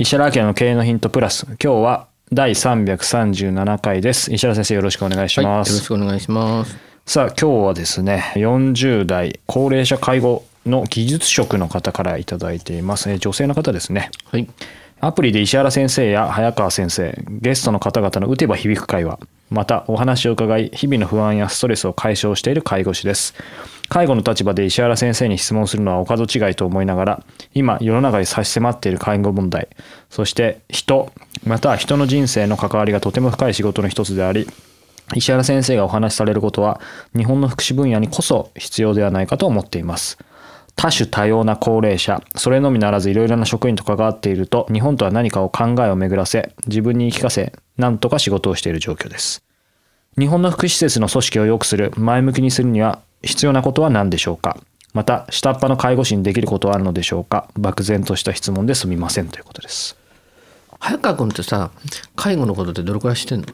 [0.00, 1.44] 石原明の経営のヒントプラス。
[1.44, 4.32] 今日は第337回です。
[4.32, 6.78] 石原先生よろしくお願いします、はい、よろしくお願いします。
[7.04, 13.18] さあ今日はですね40代高齢者介護の技術職の方からいただいています。
[13.18, 14.12] 女性の方ですね。
[14.26, 14.48] はい。
[15.00, 19.18] アプリで石原先生や早川先生ゲストの方々の打てば響く会話
[19.50, 23.34] またお話を伺い日々の不安やストレスを解消している介護士です
[23.88, 29.68] 介護の立場で石原先生に質問するのはお門違いと思いながら今世の中に差し迫っている介護問題。
[30.10, 31.12] そして人
[31.44, 34.46] または人の人生の関わりがとても深い仕事の一つであり
[35.14, 36.80] 石原先生がお話しされることは
[37.16, 40.18] 日本の福祉分野にこそ必要ではないかと思っています。
[40.76, 49.42] 多種多様な高齢者それのみならずいろいろな職員と関わっていると日本とは何かを考えを巡らせ自分に言い聞かせ何とか仕事をしている状況です。
[50.16, 54.58] 日本の福祉施設の組織を良くする前向きにするには必要なことは何でしょうか？
[54.94, 57.48] また下っ端の介護士にできることはあるのでしょうか？
[57.56, 58.86] 漠然とした質問です。
[58.86, 59.96] みませんということです。
[60.80, 61.70] 早川君ってさ
[62.16, 63.46] 介護のことってどれくらい知ってんの？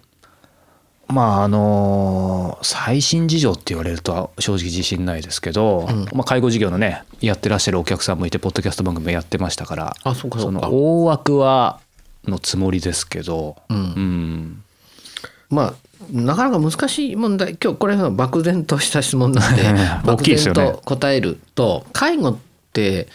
[1.08, 6.04] まああの最新事情って言われると正直自信ないですけど、うん。
[6.12, 10.38] まあ、介護事業のねやってらっしゃるお客さんもいてポッドキャスト番組もやってましたからあそうか。
[10.38, 11.80] その大枠は
[12.26, 13.76] のつもりですけど、うん。
[13.76, 14.62] うん。
[15.50, 15.74] まあ
[16.10, 22.36] なかなか難しい問題今日これは漠然とした質問なんで大 漠然きいですよねと答えると介護っ
[22.72, 23.08] て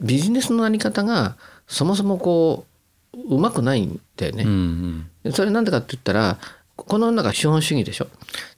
[0.00, 1.36] ビジネスのあり方が
[1.66, 2.66] そもそもこ
[3.14, 4.44] ううまくないんだよね。
[4.44, 6.38] うんうんそれなんでかって言ったら
[6.74, 8.08] この中資本主義でしょ。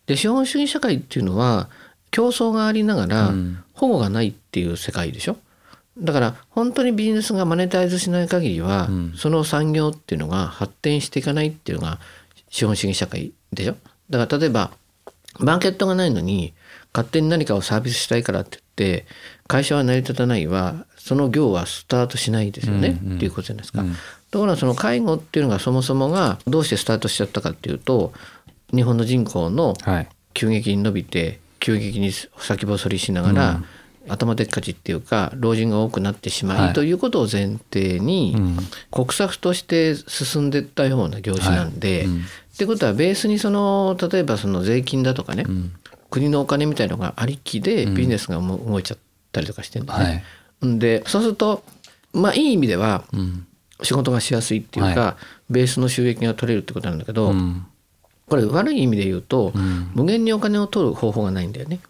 [0.06, 1.68] で資本主義社会っていうのは
[2.10, 5.36] 競争がありながらうん保護がないっていう世界でしょ。
[5.98, 12.00] だから本当にビジネスがマネタイズしない限りは、うんその産業っていうのが発展していかないっていうのが
[12.54, 13.74] 資本主義社会でしょ？
[14.10, 14.70] だから例えば
[15.40, 16.54] マーケットがないのに
[16.92, 18.62] 勝手に何かをサービスしたいからって言っ
[19.00, 19.06] て
[19.48, 23.80] 会社は成り立たないはその業はスタートしないですよね、うんうんっていうことじゃないですか？
[23.82, 23.94] うん。
[24.30, 28.12] ところがその介護っていうのがそもそもがどうしてスタートしちゃったかっていうと
[28.72, 30.08] 日本の人口のはい。
[30.32, 33.62] 急激に伸びて急激に先細りしながら、
[34.08, 36.72] 頭でっかちっていうか老人が多くなってしまい、はい。
[36.72, 38.58] ということを前提に、うん。
[38.90, 42.06] 国策として進んでいったような業種なんで、はい。
[42.06, 42.22] うん
[42.54, 45.72] ってことはベースにその例えばその税金だとかね、ん。
[46.10, 47.94] 国のお金みたいのがありきでうん。
[47.94, 48.98] ビジネスが動いちゃっ
[49.32, 50.24] たりとかしてるんだはね。
[50.62, 50.66] い。
[50.66, 51.64] んでそうすると
[52.12, 53.46] まあいい意味ではうん。
[53.82, 55.16] 仕事がしやすいっていうか、は
[55.50, 57.66] ベースの収益が取れるってことなんだけど、うん。
[58.28, 59.90] これ悪い意味で言うと、うん。
[59.94, 61.80] 無限にお金を取る方法がないんだよね。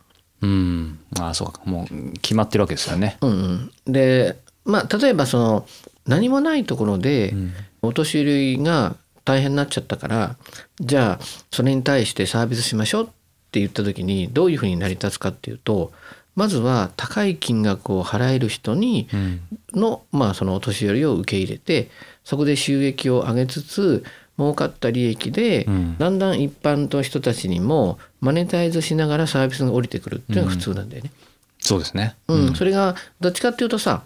[0.41, 0.98] うん。
[1.20, 1.60] ああそうか。
[1.64, 3.19] もう決まってるわけですよね。
[3.20, 5.66] うんうん、でまあ例えばその
[6.06, 7.52] 何もないところでん。
[7.82, 8.25] お年寄
[8.56, 10.36] りが大変になっちゃったから
[10.80, 13.06] じゃあそれに対してサービスしましょうっ
[13.52, 15.92] て言った時にどういうふうに成り立つかっていうと
[16.34, 19.40] まずは高い金額を払える人にうん。
[19.72, 21.90] の,、まあそのお年寄りを受け入れて
[22.24, 24.04] そこで収益を上げつつ
[24.38, 25.98] 儲かった利益で、うん。
[25.98, 31.12] だんだん一般の人たちにもマネタイズしながらサービスが降りてくるっていうのが普通なんだよね。
[31.60, 32.16] そうですね。
[32.28, 32.54] うん。
[32.54, 34.02] それがどっちかっていうとさ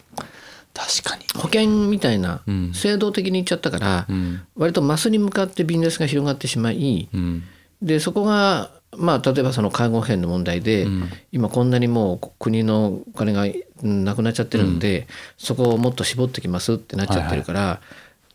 [0.79, 1.25] 確かに。
[1.35, 2.73] 保険みたいなうん。
[2.73, 4.41] 制度的に言っちゃったから、うん。
[4.57, 7.43] 割とマスに向かってビジネスが広がってしまいうん。
[7.83, 11.11] でそこがまあ例えばその介護保険の問題で、うん。
[11.33, 17.81] 今こんなにもう国のお金がうんなくなっちゃってるんで、そこをもっと絞ってきますってなっちゃってるから、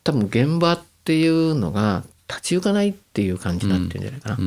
[0.03, 4.37] 多分現場っていうのが立ち行かないっていう感じになってるんじゃないか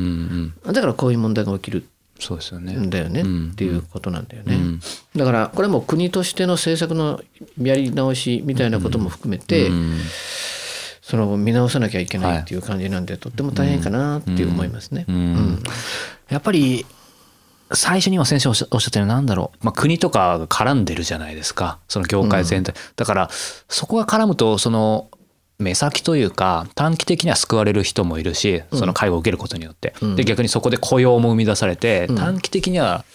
[0.65, 1.87] な、だからこういう問題が起きる
[2.19, 2.73] そうですよね。
[2.73, 4.55] んだよね、うんっていうことなんだよね。
[4.55, 4.79] うん。
[5.15, 7.21] だからこれも国としての政策の
[7.59, 9.97] やり直しみたいなことも含めて、うん
[11.07, 15.05] その見直さなきゃいけないっていう感じなんで、とっても大変かなっていう思いますね。
[15.07, 15.15] うん。
[15.15, 15.63] うん。
[16.27, 16.85] やっぱり
[17.71, 21.79] 最初に今先生おっしゃおったようになんだろう、まあ、国とかが絡んでるじゃないですか。
[21.87, 25.09] その業界全体、だからそこが絡むとその
[25.59, 30.15] 目先というか短期的には救われる人もいるしその介護を受けることによって、うん。
[30.17, 32.15] で逆にそこで雇用も生み出されてうん。
[32.17, 33.05] 短期的には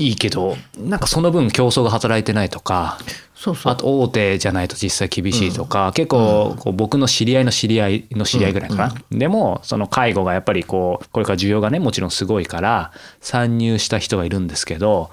[0.00, 2.98] いいけどなんかその分競争が働いてないとか
[3.34, 3.72] そうそう。
[3.72, 15.10] あと大手じゃないと実際厳しいとか、結構こう僕の知り合いの知り合いの知り合いぐらいかな、でもその介護がやっぱりこうこれから需要がねもちろんすごいから参入した人がいるんですけど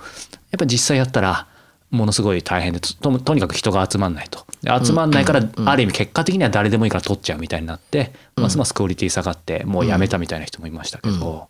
[0.52, 1.48] やっぱ実際やったら
[1.90, 4.46] ものすごい大変でとととにかく人が集まんないと。
[4.62, 11.48] で集まんないからある意味結果的には誰でもいいから取っちゃうみたいになってますますクオリティ下がってもうやめたみたいな人もいましたけど、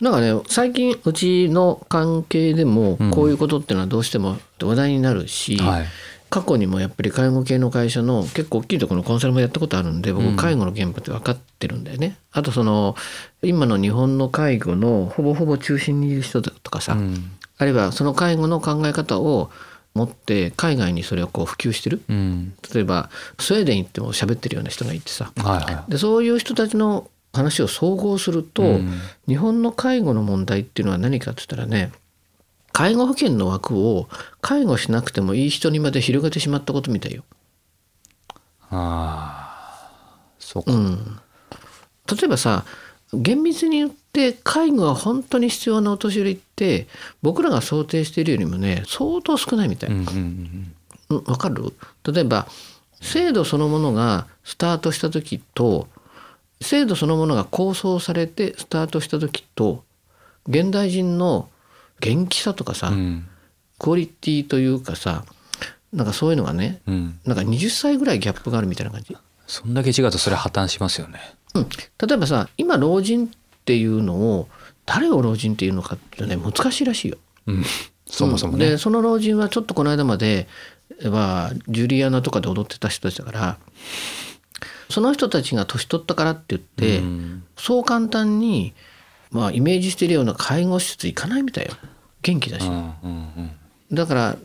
[0.00, 3.10] なんかね最近うちの関係でもうん。
[3.10, 5.86] こういうことっていうのはどうしても話題になるし、はい。
[6.30, 10.36] 過去にもやっぱり介護系の会社の結構大きいところのコンサルもやったことあるんで僕うん。
[10.36, 12.16] 介護の現場って分かってるんだよね。
[12.32, 12.96] あとその
[13.42, 17.30] 今の日本の介護のほぼほぼ中心にいる人とかさ、うん。
[17.58, 19.50] あるいはその介護の考え方を
[19.94, 22.02] 持って海外にそれをこう普及してる。
[22.08, 22.52] うん。
[22.74, 25.30] 例えばスウェーデン行っても喋ってるような人がいてさ。
[25.36, 25.90] はいはい。
[25.90, 28.92] でそういう人たちの話を総合すると、うん。
[29.28, 31.92] 日本の介護の問題っていうのは何かって言ったらね
[32.72, 34.08] 介護保険の枠を
[34.40, 37.22] 介護しなくてもいい人にまで広げてしまったことみたいよ。
[38.70, 41.20] ああそうか、うん、
[42.10, 42.64] 例えばさ
[43.12, 46.88] 厳密に言って介護が本当に必要なお年寄りって
[47.22, 49.90] 僕らが想定しているよりもね相当少ないみたい。
[49.90, 50.74] うんうんうん。
[51.10, 51.72] うんわかる？
[52.10, 52.48] 例えば
[53.00, 55.86] 制度そのものがスタートした時と
[56.60, 59.84] 制度そのものが構想されてスタートした時と
[60.48, 61.48] 現代人の
[62.00, 63.28] 元気さとかさ、うん
[63.76, 65.24] クオリティというかさ
[65.92, 69.16] なんかそういうのがねうんなんか20歳ぐらいギャップがあるみたいな感じ。
[69.46, 71.18] そんだけ違うとそれ破綻しますよね。
[71.54, 73.30] うん、例えばさ今老人っ
[73.64, 74.48] ていうのを
[74.86, 77.18] 誰を老人っていうのかってね難しいらしいよ。
[77.46, 77.64] うん、
[78.06, 78.70] そもそもうんね。
[78.70, 80.46] でその老人はちょっとこの間まで
[81.02, 83.58] はジュリアナとかで踊ってた人たちだから
[84.94, 87.42] その人たちが年取ったからって言って、うん。
[87.56, 88.74] そう簡単に、
[89.32, 91.72] まあ、イメージしてるような介護施設行かないみたいよ。
[92.22, 93.50] 元気だし、うんうんうん。
[93.92, 94.36] だから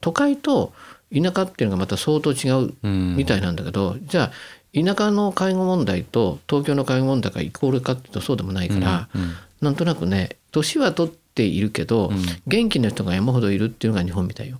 [0.00, 0.72] 都会と
[1.14, 3.16] 田舎っていうのがまた相当違ううん。
[3.16, 4.32] みたいなんだけど、じゃあ
[4.72, 12.24] 田舎の介護問題と東京の介護問題がイコールかっていうとそうでもないから、うんなんとなくね年は取っているけど、うん。
[12.46, 14.58] 元気な人が山ほどいるっていうのが日本みたいよ。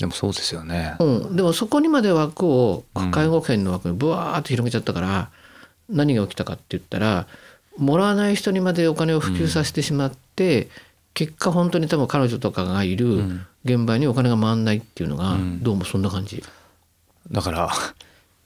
[0.00, 0.96] でもそうですよね。
[0.98, 5.30] うん、でもそこにまで枠をうん介護保険の枠にブワーって広げちゃったから、
[5.90, 7.26] 何が起きたかって言ったら
[7.76, 10.68] もらわない人にまでお金を普及させてしまって、
[11.12, 16.42] 結果本当に多分彼女とかがいるん現場にお金が回んないっていうのが、うんどうもそんな感じ。
[17.30, 17.70] だから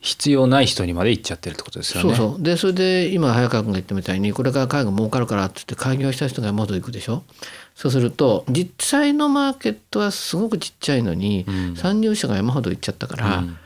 [0.04, 2.14] 必要ない人にまで行っちゃってるってことですよね。
[2.14, 2.42] そうそう。
[2.42, 7.22] でそれで今早川君が言ったみたいにこれから介護儲かるからって言って開業した人が山ほど行くでしょ？
[7.74, 11.76] そうすると実際のマーケットはすごくちっちゃいのに、うん。
[11.76, 13.56] 参入者が山ほど行っちゃったから、うん。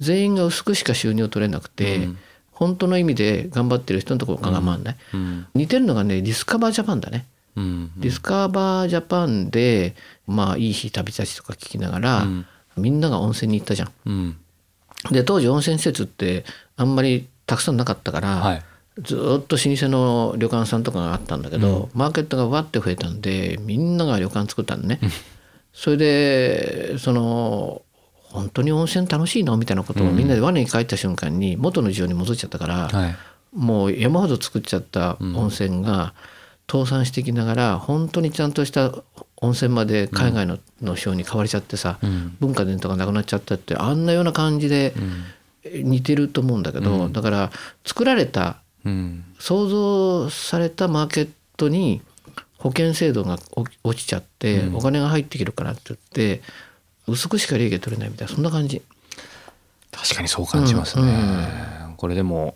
[0.00, 2.18] 全員が薄くしか収入を取れなくて、うん。
[2.50, 5.46] 本当の意味で頑張ってる人のところが回んない、うん。
[5.54, 7.24] 似てるのがねディスカバージャパンだね、
[7.54, 7.92] うん。
[7.98, 9.94] ディスカバージャパンで
[10.26, 12.46] まあいい日旅立ちとか聞きながら、うん。
[12.76, 14.36] みんなが温泉に行ったじゃん。
[15.08, 16.44] うんで当時温泉施設って
[16.76, 18.62] あんまりたくさんなかったから、はい。
[19.02, 25.00] ずーっと老舗の旅館さんとかがあったんだけど、マーケットがわって増えたんでみんなが旅館作ったのね。
[25.74, 27.82] それでその
[28.22, 33.16] 本当に温泉楽しいのみたいなことをみんなで我に帰った瞬間に元の需要に戻っちゃったから、はい。
[33.52, 36.14] もう山ほど作っちゃった温泉が
[36.70, 38.92] 倒産してきながら本当にちゃんとした
[39.44, 42.36] 温泉まで海外のの商に変われちゃってさ、うん。
[42.40, 44.94] 文化伝統がなくなっちゃったってあんなような感じで
[45.64, 47.50] 似てると思うんだけど、だから
[47.84, 49.24] 作られたうん。
[49.38, 52.02] 想像されたマーケットに
[52.58, 56.42] 保険制度がお落ちちゃって、お金が入ってきるからって言って
[57.06, 58.82] 薄くしか利益が取れないみたいなそんな感じ。
[59.90, 61.04] 確かにそう感じますね。
[61.88, 61.94] うん。
[61.96, 62.54] これでも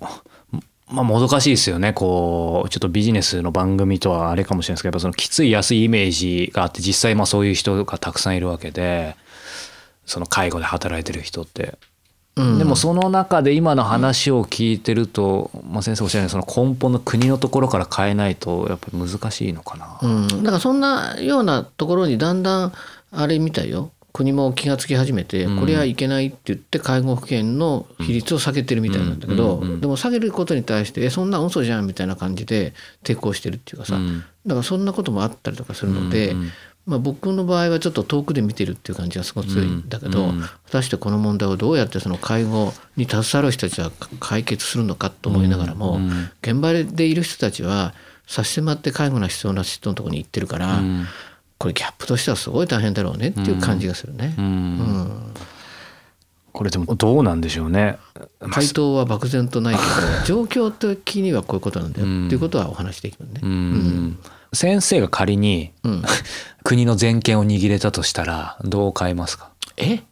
[0.91, 9.17] まあもどかしいですよねこうちょっとビジネスの番組とはあれかもしれないですけどやっぱそのきつい安いイメージがあって実際まあそういう人がたくさんいるわけで
[10.07, 11.79] その介護で働いてる人って。
[12.37, 19.99] うんでもその中で今の話を聞いてると、まあ、先生おっしゃるようにその根本の国のところから変えないとやっぱり難しいのかな。
[20.01, 22.73] うん、だからそんなようなところにだんだん
[23.11, 34.25] あれみたいよ国も気がつき始めて、これはいけないって言って介護保険の比率を下げてるみたいなんだけど、でも下げることに対して「えそんな嘘じゃん」みたいな感じで抵抗してるっていうかさ、うん。
[34.45, 36.35] だからそんなこともあったりとかするので、
[36.85, 46.01] まあ、僕の場合はちょっと遠くで見てるっていう感じがすごく強いんだけど、果たしてこの問題をどうやってその介護に携わる人たちは解決するのかと思いながらも、
[46.43, 47.95] 現場でいる人たちは
[48.27, 51.07] 差し迫って介護が必要な人のところに行ってるから、うん
[51.59, 54.35] これギャップとしてはすごい大変だろうねっていう感じがするね。
[54.39, 55.35] うんうん
[56.51, 57.99] これでもどうなんでしょうね。
[58.51, 59.87] 回答は漠然とないけど
[60.25, 63.41] 状況的にはこういうことなんだよっていうことはお話しできるね。
[63.43, 64.19] うん
[64.53, 66.03] 先生が仮にうん
[66.65, 69.53] 国の全権を握れたとしたらどう変えますか？
[69.77, 70.03] え？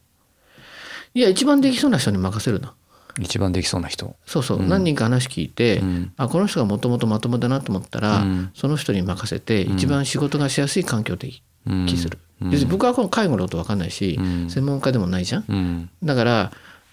[1.14, 2.74] いや一番できそうな人に任せるな。
[3.20, 4.16] 一番できそうな人。
[4.26, 6.12] そうそう、何人か話聞いて、ん。
[6.16, 8.50] あこの人がもともとまともだなと思ったら、うん。
[8.54, 11.42] その人に任せて一番仕事がしやすい環境を適
[11.86, 12.18] 期する。
[12.40, 14.50] 要するに僕はこの介護のこと分かんないし、ん。
[14.50, 15.44] 専門家でもないじゃん。
[15.48, 15.90] うん。
[16.02, 16.52] だから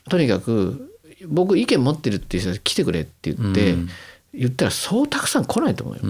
[0.09, 0.89] とにかく
[1.27, 3.89] 僕意見持ってるっていう人は来てくれって言って、うん。
[4.33, 6.01] 言ったらそうたくさん来ないと思うよ。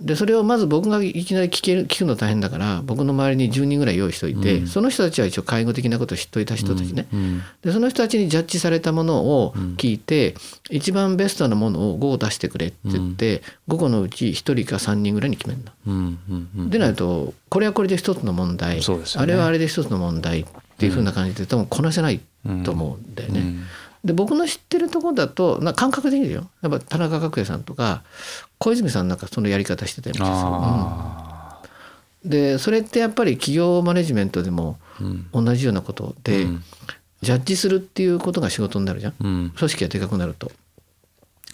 [0.00, 10.34] うんでそれをまず僕がいきなり聞ける聞くの大変だから僕の周りに10人ぐらい用意しといて、その人たちは一応介護的なことを知っといた人たちね、うんでその人たちにジャッジされたものを聞いて、
[10.70, 15.72] 一番ベストなものを5を出してくれって言って、5個のうち1人か3人ぐらいに決めるの。
[15.86, 16.70] うんうんうん。
[16.70, 18.82] でないとこれはこれで一つの問題、ね。
[19.16, 20.44] あれはあれで一つの問題っ
[20.78, 22.20] ていうふうな感じで多分こなせない
[22.64, 23.56] と思うんだよね。
[24.04, 26.48] うんで僕の知ってるところだとな感覚的によ。
[26.62, 28.02] やっぱ田中角栄さんとか
[28.58, 30.36] 小泉さんなんかそのやり方してたりもする。
[30.36, 31.60] あ
[32.24, 32.30] うん。
[32.30, 34.78] でそれってやっぱり企業マネジメントでも
[35.32, 36.46] 同じようなことで、
[37.20, 39.12] ジャッジするっていうことが仕事になるじゃん。
[39.12, 39.50] ーうん。
[39.50, 40.50] 組織がでかくなると。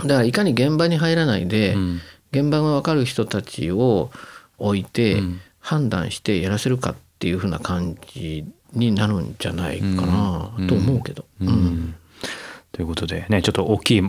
[0.02, 2.00] だからいかに現場に入らないで、うん。
[2.30, 4.10] 現場が分かる人たちを
[4.58, 5.40] 置いてうん。
[5.58, 11.24] 判断してやらせるかっていうふうな感じになるんじゃないかなと思うけど。
[11.40, 11.96] うん
[12.76, 14.02] ということでねちょっと大きい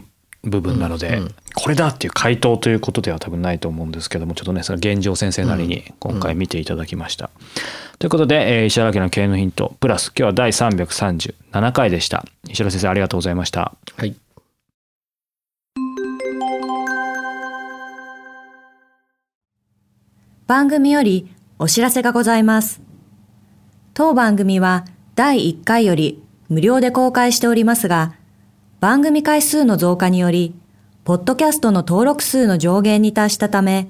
[0.44, 7.32] 部分なので、うんうんこれだっていう回答ということでは多分ないと思うんですけどもちょっとねその現状先生なりに今回見ていただきました。
[7.98, 12.24] ということで、えー石原家の経営のヒントプラス今日は第337回でした。
[12.48, 13.74] 石原先生ありがとうございました。
[13.98, 14.16] はい
[20.46, 22.82] 番組よりお知らせがございます。
[23.96, 28.14] 当番組は第1回より無料で公開しておりますが、
[28.80, 30.54] 番組回数の増加により、
[31.04, 33.88] ポッドキャストの登録数の上限に達したため、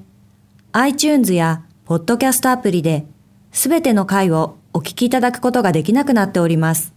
[0.72, 3.06] iTunes やポッドキャストアプリで、
[3.52, 6.94] すべての回をお聞きいただくことができなくなっております。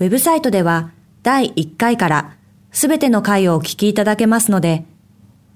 [0.00, 0.90] ウェブサイトでは
[1.22, 2.36] 第1回から
[2.72, 4.84] すべての回をお聞きいただけますので、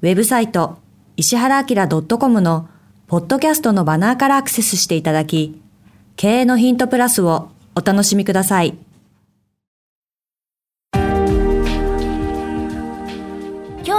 [0.02, 0.78] ウェブサイト
[1.16, 2.68] 石原明 .com の
[3.08, 5.60] ポッドキャストのバナーからアクセスしていただき、
[6.14, 8.76] 経営のヒントプラスをお楽しみください。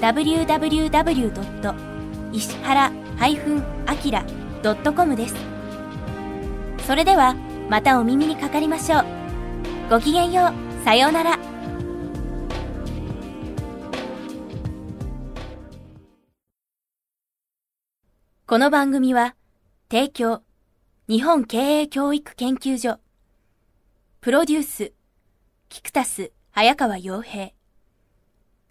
[0.00, 1.74] www.
[2.32, 5.34] 石原 -akira.com です。
[6.86, 7.34] それでは
[7.68, 9.04] またお耳にかかりましょう。
[9.90, 10.84] ごきげんよう。
[10.84, 11.38] さようなら。
[18.46, 19.34] この番組は
[19.90, 20.42] 提供
[21.08, 23.00] 日本経営教育研究所
[24.20, 24.92] プロデュース
[25.68, 27.50] キクタス早川洋平